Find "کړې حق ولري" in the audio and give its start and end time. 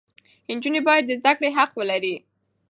1.37-2.15